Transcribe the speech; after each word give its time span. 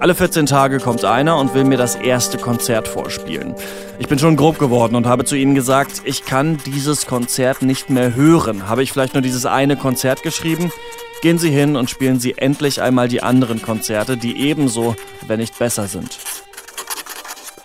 Alle 0.00 0.14
14 0.14 0.46
Tage 0.46 0.78
kommt 0.78 1.04
einer 1.04 1.38
und 1.38 1.54
will 1.54 1.64
mir 1.64 1.76
das 1.76 1.96
erste 1.96 2.38
Konzert 2.38 2.86
vorspielen. 2.86 3.56
Ich 3.98 4.06
bin 4.06 4.20
schon 4.20 4.36
grob 4.36 4.60
geworden 4.60 4.94
und 4.94 5.06
habe 5.06 5.24
zu 5.24 5.34
ihnen 5.34 5.56
gesagt, 5.56 6.02
ich 6.04 6.24
kann 6.24 6.58
dieses 6.66 7.06
Konzert 7.06 7.62
nicht 7.62 7.90
mehr 7.90 8.14
hören. 8.14 8.68
Habe 8.68 8.84
ich 8.84 8.92
vielleicht 8.92 9.14
nur 9.14 9.22
dieses 9.22 9.44
eine 9.44 9.76
Konzert 9.76 10.22
geschrieben? 10.22 10.70
Gehen 11.20 11.38
Sie 11.38 11.50
hin 11.50 11.74
und 11.74 11.90
spielen 11.90 12.20
Sie 12.20 12.38
endlich 12.38 12.80
einmal 12.80 13.08
die 13.08 13.24
anderen 13.24 13.60
Konzerte, 13.60 14.16
die 14.16 14.36
ebenso, 14.36 14.94
wenn 15.26 15.40
nicht 15.40 15.58
besser 15.58 15.88
sind. 15.88 16.16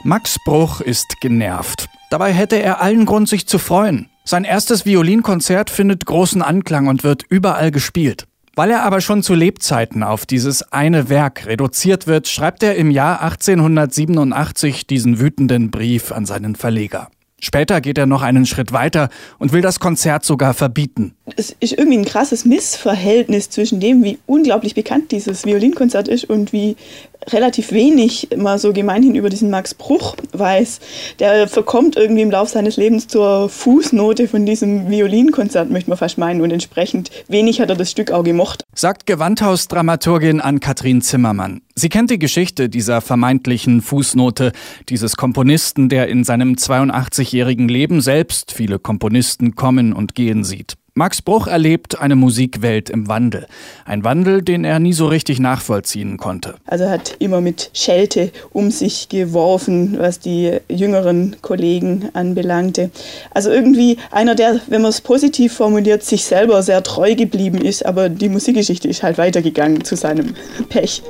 Max 0.04 0.38
Bruch 0.44 0.82
ist 0.82 1.22
genervt. 1.22 1.88
Dabei 2.10 2.34
hätte 2.34 2.56
er 2.56 2.82
allen 2.82 3.06
Grund, 3.06 3.30
sich 3.30 3.48
zu 3.48 3.60
freuen. 3.60 4.10
Sein 4.24 4.44
erstes 4.44 4.86
Violinkonzert 4.88 5.70
findet 5.70 6.08
großen 6.08 6.42
Anklang 6.42 6.88
und 6.88 7.04
wird 7.04 7.24
überall 7.30 7.70
gespielt. 7.70 8.26
Weil 8.56 8.70
er 8.70 8.84
aber 8.84 9.02
schon 9.02 9.24
zu 9.24 9.34
Lebzeiten 9.34 10.04
auf 10.04 10.28
dieses 10.28 10.72
eine 10.72 11.10
Werk 11.10 11.48
reduziert 11.48 12.06
wird, 12.06 12.28
schreibt 12.28 12.62
er 12.62 12.76
im 12.76 12.92
Jahr 12.92 13.22
1887 13.22 14.86
diesen 14.86 15.20
wütenden 15.20 15.72
Brief 15.72 16.12
an 16.12 16.28
seinen 16.28 16.56
Verleger. 16.56 17.10
Später 17.42 17.82
geht 17.82 17.98
er 17.98 18.06
noch 18.06 18.22
einen 18.22 18.46
Schritt 18.46 18.72
weiter 18.72 19.10
und 19.40 19.54
will 19.54 19.62
das 19.62 19.80
Konzert 19.80 20.24
sogar 20.24 20.54
verbieten. 20.54 21.16
Es 21.38 21.56
ist 21.62 21.78
irgendwie 21.78 22.00
ein 22.00 22.06
krasses 22.06 22.44
Missverhältnis 22.44 23.50
zwischen 23.50 23.80
dem, 23.80 24.04
wie 24.04 24.20
unglaublich 24.26 24.76
bekannt 24.76 25.12
dieses 25.12 25.46
Violinkonzert 25.46 26.10
ist 26.10 26.26
und 26.26 26.52
wie 26.52 26.76
relativ 27.30 27.72
wenig 27.72 28.30
mal 28.36 28.60
so 28.60 28.74
gemeinhin 28.74 29.16
über 29.16 29.30
diesen 29.30 29.50
Max 29.50 29.74
Bruch 29.74 30.16
weiß. 30.34 30.80
Der 31.20 31.48
verkommt 31.48 31.96
irgendwie 31.96 32.24
im 32.24 32.32
Laufe 32.32 32.52
seines 32.52 32.76
Lebens 32.76 33.08
zur 33.08 33.48
Fußnote 33.48 34.28
von 34.28 34.46
diesem 34.46 34.90
Violinkonzert, 34.90 35.70
möchte 35.70 35.90
man 35.90 35.98
fast 35.98 36.18
meinen. 36.18 36.42
Und 36.42 36.52
entsprechend 36.52 37.10
wenig 37.30 37.62
hat 37.62 37.70
er 37.70 37.76
das 37.76 37.92
Stück 37.92 38.12
auch 38.12 38.24
gemocht. 38.24 38.64
Sagt 38.76 39.06
Gewandhaus-Dramaturgin 39.06 40.42
Ann-Kathrin 40.42 41.02
Zimmermann. 41.02 41.62
Sie 41.76 41.90
kennt 41.90 42.12
die 42.12 42.20
Geschichte 42.20 42.70
dieser 42.70 43.02
vermeintlichen 43.02 43.82
Fußnote, 43.82 44.52
dieses 44.90 45.16
Komponisten, 45.16 45.90
der 45.90 46.08
in 46.08 46.24
seinem 46.24 46.54
82-jährigen 46.54 47.68
Leben 47.68 48.02
selbst 48.02 48.52
viele 48.52 48.80
Komponisten 48.80 49.56
kommen 49.56 49.94
und 49.94 50.16
gehen 50.16 50.44
sieht. 50.44 50.76
Max 50.96 51.24
Bruch 51.24 51.48
erlebt 51.48 52.00
eine 52.00 52.16
Musikwelt 52.16 52.92
im 52.92 53.08
Wandel. 53.08 53.48
Ein 53.84 54.04
Wandel, 54.04 54.44
den 54.44 54.64
er 54.64 54.78
nie 54.78 54.94
so 54.94 55.08
richtig 55.08 55.40
nachvollziehen 55.40 56.18
konnte. 56.18 56.54
Also 56.68 56.84
er 56.84 56.92
hat 56.92 57.16
immer 57.18 57.42
mit 57.42 57.72
Schelte 57.74 58.32
um 58.52 58.70
sich 58.70 59.10
geworfen, 59.10 59.98
was 59.98 60.20
die 60.20 60.60
jüngeren 60.70 61.36
Kollegen 61.42 62.10
anbelangte. 62.14 62.92
Also 63.32 63.50
irgendwie 63.50 63.98
einer, 64.12 64.36
der, 64.36 64.62
wenn 64.68 64.84
man 64.84 64.90
es 64.90 65.02
positiv 65.02 65.54
formuliert, 65.54 66.04
sich 66.04 66.26
selber 66.26 66.62
sehr 66.62 66.84
treu 66.84 67.16
geblieben 67.16 67.58
ist, 67.58 67.84
aber 67.84 68.10
die 68.10 68.30
Musikgeschichte 68.30 68.88
ist 68.88 69.02
halt 69.02 69.18
weitergegangen 69.18 69.84
zu 69.84 69.96
seinem 69.96 70.36
Pech. 70.70 71.02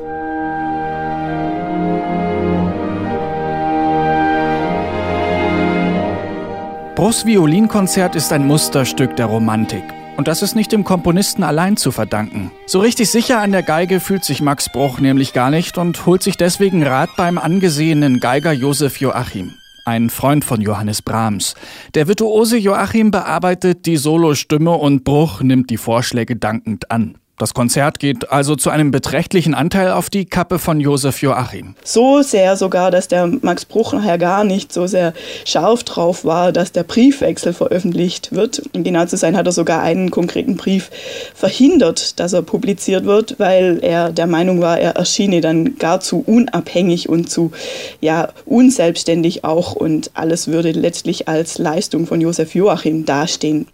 Bruchs 7.03 7.25
Violinkonzert 7.25 8.15
ist 8.15 8.31
ein 8.31 8.47
Musterstück 8.47 9.17
der 9.17 9.25
Romantik. 9.25 9.83
Und 10.15 10.29
das 10.29 10.41
ist 10.41 10.55
nicht 10.55 10.71
dem 10.71 10.85
Komponisten 10.85 11.43
allein 11.43 11.75
zu 11.75 11.91
verdanken. 11.91 12.49
So 12.65 12.79
richtig 12.79 13.11
sicher 13.11 13.41
an 13.41 13.51
der 13.51 13.61
Geige 13.61 13.99
fühlt 13.99 14.23
sich 14.23 14.41
Max 14.41 14.71
Bruch 14.71 15.01
nämlich 15.01 15.33
gar 15.33 15.49
nicht 15.49 15.77
und 15.77 16.05
holt 16.05 16.23
sich 16.23 16.37
deswegen 16.37 16.81
Rat 16.81 17.09
beim 17.17 17.37
angesehenen 17.37 18.21
Geiger 18.21 18.53
Josef 18.53 19.01
Joachim. 19.01 19.51
Ein 19.83 20.09
Freund 20.09 20.45
von 20.45 20.61
Johannes 20.61 21.01
Brahms. 21.01 21.55
Der 21.93 22.07
virtuose 22.07 22.55
Joachim 22.55 23.11
bearbeitet 23.11 23.85
die 23.85 23.97
Solostimme 23.97 24.71
und 24.71 25.03
Bruch 25.03 25.41
nimmt 25.41 25.71
die 25.71 25.77
Vorschläge 25.77 26.37
dankend 26.37 26.89
an. 26.89 27.17
Das 27.43 27.53
Konzert 27.53 27.99
geht 27.99 28.31
also 28.31 28.55
zu 28.55 28.69
einem 28.69 28.91
beträchtlichen 28.91 29.53
Anteil 29.53 29.91
auf 29.91 30.09
die 30.09 30.23
Kappe 30.23 30.59
von 30.59 30.79
Josef 30.79 31.21
Joachim. 31.21 31.75
So 31.83 32.21
sehr 32.21 32.55
sogar, 32.55 32.89
dass 32.89 33.09
der 33.09 33.27
Max 33.27 33.65
Bruch 33.65 33.91
nachher 33.91 34.17
gar 34.17 34.45
nicht 34.45 34.71
so 34.71 34.87
sehr 34.87 35.13
scharf 35.43 35.83
drauf 35.83 36.23
war, 36.23 36.53
dass 36.53 36.71
der 36.71 36.83
Briefwechsel 36.83 37.51
veröffentlicht 37.51 38.31
wird. 38.31 38.61
Um 38.73 38.85
genau 38.85 39.07
zu 39.07 39.17
sein, 39.17 39.35
hat 39.35 39.45
er 39.45 39.51
sogar 39.51 39.81
einen 39.81 40.09
konkreten 40.09 40.55
Brief 40.55 40.89
verhindert, 41.35 42.17
dass 42.17 42.31
er 42.31 42.43
publiziert 42.43 43.03
wird, 43.03 43.37
weil 43.39 43.79
er 43.81 44.13
der 44.13 44.27
Meinung 44.27 44.61
war, 44.61 44.79
er 44.79 44.95
erschiene 44.95 45.41
dann 45.41 45.77
gar 45.77 45.99
zu 45.99 46.23
unabhängig 46.25 47.09
und 47.09 47.29
zu 47.29 47.51
ja, 47.99 48.29
unselbstständig 48.45 49.43
auch 49.43 49.73
und 49.73 50.11
alles 50.13 50.47
würde 50.47 50.71
letztlich 50.71 51.27
als 51.27 51.57
Leistung 51.57 52.07
von 52.07 52.21
Josef 52.21 52.55
Joachim 52.55 53.03
dastehen. 53.03 53.67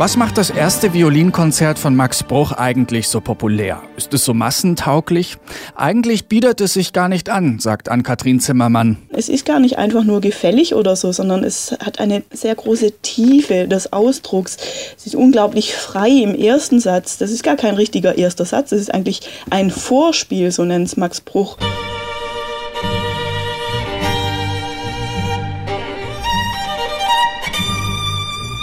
Was 0.00 0.16
macht 0.16 0.38
das 0.38 0.48
erste 0.48 0.94
Violinkonzert 0.94 1.78
von 1.78 1.94
Max 1.94 2.22
Bruch 2.22 2.52
eigentlich 2.52 3.06
so 3.08 3.20
populär? 3.20 3.82
Ist 3.98 4.14
es 4.14 4.24
so 4.24 4.32
massentauglich? 4.32 5.36
Eigentlich 5.76 6.24
bietet 6.24 6.62
es 6.62 6.72
sich 6.72 6.94
gar 6.94 7.10
nicht 7.10 7.28
an, 7.28 7.58
sagt 7.58 7.90
Ann-Kathrin 7.90 8.40
Zimmermann. 8.40 8.96
Es 9.10 9.28
ist 9.28 9.44
gar 9.44 9.60
nicht 9.60 9.76
einfach 9.76 10.02
nur 10.02 10.22
gefällig 10.22 10.74
oder 10.74 10.96
so, 10.96 11.12
sondern 11.12 11.44
es 11.44 11.72
hat 11.84 12.00
eine 12.00 12.22
sehr 12.32 12.54
große 12.54 12.92
Tiefe 13.02 13.68
des 13.68 13.92
Ausdrucks. 13.92 14.56
Es 14.96 15.04
ist 15.04 15.16
unglaublich 15.16 15.74
frei 15.74 16.08
im 16.08 16.34
ersten 16.34 16.80
Satz. 16.80 17.18
Das 17.18 17.30
ist 17.30 17.42
gar 17.42 17.56
kein 17.56 17.74
richtiger 17.74 18.16
erster 18.16 18.46
Satz. 18.46 18.72
Es 18.72 18.80
ist 18.80 18.94
eigentlich 18.94 19.20
ein 19.50 19.68
Vorspiel, 19.68 20.50
so 20.50 20.64
nennt 20.64 20.86
es 20.86 20.96
Max 20.96 21.20
Bruch. 21.20 21.58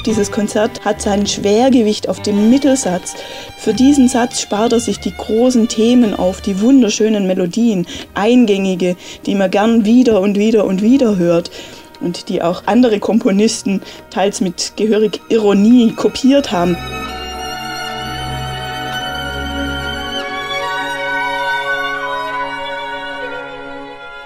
Dieses 0.07 0.31
Konzert 0.31 0.85
hat 0.85 1.01
sein 1.01 1.27
Schwergewicht 1.27 2.07
auf 2.07 2.21
dem 2.21 2.49
Mittelsatz. 2.49 3.15
Für 3.57 3.73
diesen 3.73 4.07
Satz 4.07 4.39
spart 4.39 4.71
er 4.71 4.79
sich 4.79 5.01
die 5.01 5.13
großen 5.13 5.67
Themen 5.67 6.13
auf, 6.13 6.39
die 6.39 6.61
wunderschönen 6.61 7.27
Melodien, 7.27 7.85
eingängige, 8.13 8.95
die 9.25 9.35
man 9.35 9.51
gern 9.51 9.83
wieder 9.83 10.21
und 10.21 10.37
wieder 10.37 10.63
und 10.63 10.81
wieder 10.81 11.17
hört 11.17 11.51
und 11.99 12.29
die 12.29 12.41
auch 12.41 12.63
andere 12.67 13.01
Komponisten 13.01 13.81
teils 14.09 14.39
mit 14.39 14.77
gehörig 14.77 15.19
Ironie 15.27 15.91
kopiert 15.91 16.53
haben. 16.53 16.77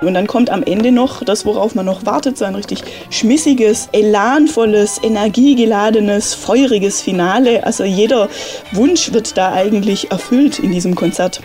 Und 0.01 0.15
dann 0.15 0.25
kommt 0.25 0.49
am 0.49 0.63
Ende 0.63 0.91
noch 0.91 1.23
das, 1.23 1.45
worauf 1.45 1.75
man 1.75 1.85
noch 1.85 2.07
wartet, 2.07 2.35
so 2.35 2.45
ein 2.45 2.55
richtig 2.55 2.83
schmissiges, 3.11 3.87
elanvolles, 3.91 4.99
energiegeladenes, 5.03 6.33
feuriges 6.33 7.01
Finale. 7.01 7.63
Also 7.63 7.83
jeder 7.83 8.27
Wunsch 8.71 9.13
wird 9.13 9.37
da 9.37 9.53
eigentlich 9.53 10.09
erfüllt 10.09 10.57
in 10.57 10.71
diesem 10.71 10.95
Konzert. 10.95 11.41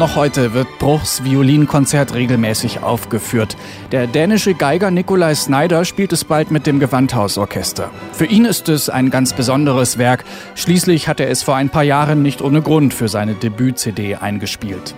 Noch 0.00 0.16
heute 0.16 0.54
wird 0.54 0.78
Bruchs 0.78 1.24
Violinkonzert 1.24 2.14
regelmäßig 2.14 2.82
aufgeführt. 2.82 3.58
Der 3.92 4.06
dänische 4.06 4.54
Geiger 4.54 4.90
Nikolai 4.90 5.34
Snyder 5.34 5.84
spielt 5.84 6.14
es 6.14 6.24
bald 6.24 6.50
mit 6.50 6.66
dem 6.66 6.80
Gewandhausorchester. 6.80 7.90
Für 8.14 8.24
ihn 8.24 8.46
ist 8.46 8.70
es 8.70 8.88
ein 8.88 9.10
ganz 9.10 9.34
besonderes 9.34 9.98
Werk. 9.98 10.24
Schließlich 10.54 11.06
hat 11.06 11.20
er 11.20 11.28
es 11.28 11.42
vor 11.42 11.56
ein 11.56 11.68
paar 11.68 11.82
Jahren 11.82 12.22
nicht 12.22 12.40
ohne 12.40 12.62
Grund 12.62 12.94
für 12.94 13.08
seine 13.08 13.34
Debüt-CD 13.34 14.14
eingespielt. 14.14 14.94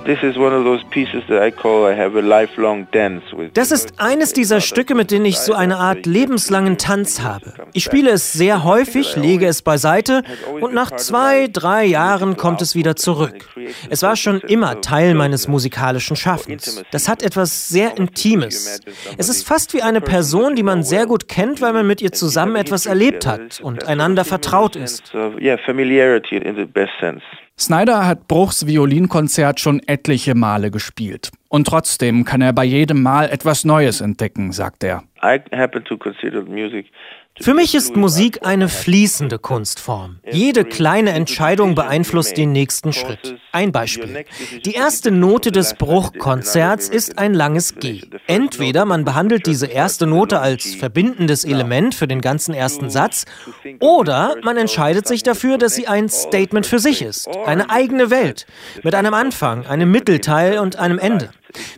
Das 3.55 3.73
ist 3.73 3.93
eines 3.97 4.33
dieser 4.33 4.61
Stücke, 4.61 4.95
mit 4.95 5.11
denen 5.11 5.25
ich 5.25 5.39
so 5.39 5.55
eine 5.55 5.79
Art 5.79 6.07
lebenslangen 6.07 6.79
Tanz 6.79 7.23
habe. 7.23 7.55
Ich 7.73 7.83
spiele 7.83 8.11
es 8.11 8.33
sehr 8.33 8.63
häufig, 8.63 9.17
lege 9.17 9.47
es 9.47 9.63
beiseite 9.63 10.23
und 10.61 10.75
nach 10.75 10.93
zwei, 10.93 11.49
drei 11.53 11.87
Jahren 11.87 12.37
kommt 12.37 12.63
es 12.63 12.77
wieder 12.77 12.95
zurück. 12.95 13.49
Es 13.91 14.05
war 14.05 14.15
schon 14.15 14.39
immer 14.43 14.81
Tanz 14.81 14.92
Teil 14.93 15.15
meines 15.15 15.49
musikalischen 15.49 16.17
Schaffens. 16.17 16.85
Das 16.91 17.09
hat 17.09 17.23
etwas 17.23 17.71
sehr 17.71 17.97
Intimes. 17.97 18.79
Es 19.17 19.31
ist 19.31 19.49
fast 19.49 19.73
wie 19.73 19.81
eine 19.81 20.03
Person, 20.03 20.55
die 20.55 20.63
man 20.63 20.83
sehr 20.83 21.07
gut 21.07 21.29
kennt, 21.29 21.63
weil 21.63 21.73
man 21.73 21.87
mit 21.87 22.03
ihr 22.03 22.13
zusammen 22.13 22.57
etwas 22.57 22.85
erlebt 22.85 23.27
hat 23.27 23.59
und 23.63 23.87
einander 23.89 24.27
vertraut 24.27 24.77
ist. 24.77 25.15
Snyder 27.59 28.07
hat 28.07 28.29
Bruchs 28.29 28.67
Violinkonzert 28.67 29.61
schon 29.61 29.81
etliche 29.87 30.35
Male 30.35 30.71
gespielt. 30.71 31.31
Und 31.53 31.67
trotzdem 31.67 32.25
kann 32.25 32.41
er 32.41 32.55
bei 32.55 32.65
jedem 32.65 33.03
Mal 33.03 33.29
etwas 33.29 33.67
Neues 33.67 34.01
entdecken, 34.01 34.53
sagt 34.53 34.83
er. 34.85 35.03
I 35.23 35.39
happen 35.55 35.85
to 35.85 35.99
consider 35.99 36.41
music 36.45 36.87
für 37.41 37.55
mich 37.55 37.75
ist 37.75 37.97
Musik 37.97 38.47
eine 38.47 38.69
fließende 38.69 39.39
Kunstform. 39.39 40.19
Jede 40.31 40.65
kleine 40.65 41.11
Entscheidung 41.13 41.75
beeinflusst 41.75 42.37
den 42.37 42.53
nächsten 42.53 42.93
Schritt. 42.93 43.37
Ein 43.53 43.73
Beispiel. 43.73 44.27
Die 44.67 44.75
erste 44.75 45.11
Note 45.11 45.51
des 45.51 45.75
Bruchkonzerts 45.75 46.91
ist 46.91 47.19
ein 47.19 47.33
langes 47.33 47.77
G. 47.77 48.03
Entweder 48.27 48.85
man 48.85 49.05
behandelt 49.05 49.47
diese 49.47 49.67
erste 49.67 50.07
Note 50.07 50.41
als 50.41 50.75
verbindendes 50.75 51.45
Element 51.45 51.95
für 51.95 52.07
den 52.07 52.21
ganzen 52.21 52.55
ersten 52.55 52.91
Satz, 52.91 53.25
oder 53.81 54.37
man 54.43 54.59
entscheidet 54.59 55.09
sich 55.09 55.23
dafür, 55.23 55.57
dass 55.57 55.75
sie 55.75 55.89
ein 55.89 56.11
Statement 56.11 56.67
für 56.67 56.79
sich 56.79 57.01
ist, 57.01 57.29
eine 57.47 57.71
eigene 57.71 58.11
Welt, 58.11 58.47
mit 58.83 58.95
einem 58.95 59.15
Anfang, 59.15 59.67
einem 59.67 59.91
Mittelteil 59.91 60.59
und 60.59 60.77
einem 60.77 60.99
Ende. 60.99 61.31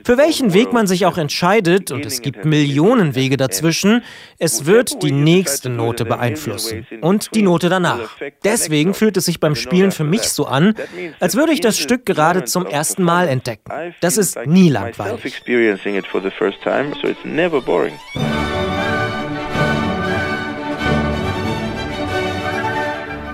Für 0.05 0.17
welchen 0.19 0.55
Weg 0.55 0.73
man 0.73 0.87
sich 0.87 1.06
auch 1.06 1.19
entscheidet, 1.19 1.91
und 1.91 2.06
es 2.06 2.23
gibt 2.23 2.44
Millionen 2.44 3.15
Wege 3.15 3.37
dazwischen, 3.37 4.03
es 4.38 4.67
wird 4.67 5.03
die 5.03 5.12
nächste 5.12 5.71
Note 5.71 6.05
beeinflussen 6.05 6.87
und 7.00 7.35
die 7.35 7.43
Note 7.43 7.69
danach. 7.69 8.17
Deswegen 8.44 8.94
fühlt 8.94 9.17
es 9.17 9.26
sich 9.26 9.41
beim 9.41 9.55
Spielen 9.55 9.91
für 9.91 10.05
mich 10.05 10.23
so 10.23 10.47
an, 10.47 10.75
als 11.21 11.37
würde 11.37 11.53
ich 11.53 11.61
das 11.61 11.79
Stück 11.79 12.06
gerade 12.06 12.44
zum 12.44 12.67
ersten 12.67 13.03
Mal 13.03 13.29
entdecken. 13.29 13.71
Das 14.00 14.17
ist 14.17 14.38
nie 14.47 14.69
langweilig. 14.69 15.43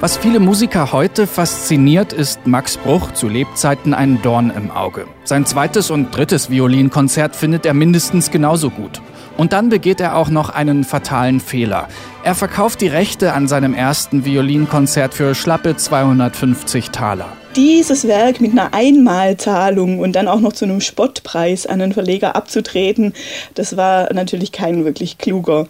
Was 0.00 0.16
viele 0.16 0.40
Musiker 0.40 0.92
heute 0.92 1.26
fasziniert, 1.26 2.14
ist 2.14 2.46
Max 2.46 2.78
Bruch 2.78 3.12
zu 3.12 3.28
Lebzeiten 3.28 3.92
ein 3.92 4.22
Dorn 4.22 4.48
im 4.48 4.70
Auge. 4.70 5.06
Sein 5.24 5.44
zweites 5.44 5.90
und 5.90 6.16
drittes 6.16 6.48
Violinkonzert 6.48 7.36
findet 7.36 7.66
er 7.66 7.74
mindestens 7.74 8.30
genauso 8.30 8.70
gut. 8.70 9.02
Und 9.36 9.52
dann 9.52 9.68
begeht 9.68 10.00
er 10.00 10.16
auch 10.16 10.30
noch 10.30 10.48
einen 10.48 10.84
fatalen 10.84 11.38
Fehler. 11.38 11.86
Er 12.22 12.34
verkauft 12.34 12.80
die 12.80 12.88
Rechte 12.88 13.34
an 13.34 13.46
seinem 13.46 13.74
ersten 13.74 14.24
Violinkonzert 14.24 15.12
für 15.12 15.34
schlappe 15.34 15.76
250 15.76 16.88
Taler 16.88 17.36
dieses 17.56 18.06
Werk 18.06 18.40
mit 18.40 18.52
einer 18.52 18.72
Einmalzahlung 18.74 19.98
und 19.98 20.12
dann 20.12 20.28
auch 20.28 20.40
noch 20.40 20.52
zu 20.52 20.64
einem 20.64 20.80
Spottpreis 20.80 21.66
an 21.66 21.80
einen 21.80 21.92
Verleger 21.92 22.36
abzutreten, 22.36 23.12
das 23.54 23.76
war 23.76 24.12
natürlich 24.12 24.52
kein 24.52 24.84
wirklich 24.84 25.18
kluger 25.18 25.66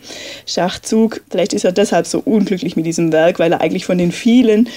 Schachzug. 0.47 1.23
Vielleicht 1.31 1.53
ist 1.53 1.65
er 1.65 1.73
deshalb 1.73 2.07
so 2.07 2.21
unglücklich 2.21 2.77
mit 2.77 2.87
diesem 2.87 3.13
Werk, 3.13 3.39
weil 3.39 3.53
er 3.53 3.61
eigentlich 3.61 3.87
von 3.87 3.99
den 3.99 4.13
vielen 4.13 4.69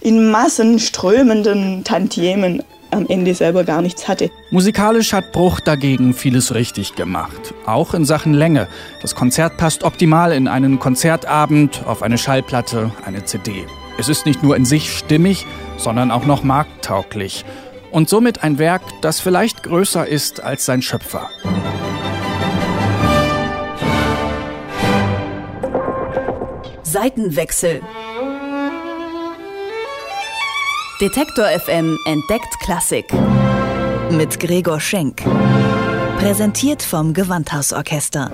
in 0.00 0.30
Massen 0.30 0.78
strömenden 0.78 1.84
Tantiemen 1.84 2.62
am 2.90 3.06
Ende 3.08 3.34
selber 3.34 3.64
gar 3.64 3.82
nichts 3.82 4.06
hatte. 4.06 4.30
Musikalisch 4.50 5.12
hat 5.12 5.32
Bruch 5.32 5.60
dagegen 5.60 6.12
vieles 6.12 6.54
richtig 6.54 6.94
gemacht, 6.94 7.54
auch 7.66 7.94
in 7.94 8.04
Sachen 8.04 8.34
Länge. 8.34 8.68
Das 9.00 9.14
Konzert 9.14 9.56
passt 9.56 9.82
optimal 9.82 10.32
in 10.32 10.46
einen 10.46 10.78
Konzertabend, 10.78 11.84
auf 11.86 12.02
eine 12.02 12.18
Schallplatte, 12.18 12.92
eine 13.04 13.24
CD. 13.24 13.64
Es 13.98 14.08
ist 14.08 14.26
nicht 14.26 14.42
nur 14.42 14.56
in 14.56 14.64
sich 14.64 14.96
stimmig, 14.96 15.46
sondern 15.76 16.10
auch 16.10 16.24
noch 16.24 16.42
markttauglich. 16.42 17.44
Und 17.90 18.08
somit 18.08 18.42
ein 18.42 18.58
Werk, 18.58 18.82
das 19.02 19.20
vielleicht 19.20 19.62
größer 19.62 20.06
ist 20.06 20.42
als 20.42 20.64
sein 20.64 20.80
Schöpfer. 20.82 21.28
Seitenwechsel. 26.82 27.80
Detektor 31.00 31.46
FM 31.46 31.98
entdeckt 32.06 32.60
Klassik. 32.62 33.06
Mit 34.10 34.38
Gregor 34.38 34.78
Schenk. 34.78 35.22
Präsentiert 36.18 36.82
vom 36.82 37.12
Gewandhausorchester. 37.12 38.30